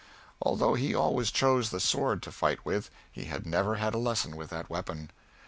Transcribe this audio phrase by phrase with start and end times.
[0.41, 4.35] Although he always chose the sword to fight with, he had never had a lesson
[4.35, 5.11] with that weapon.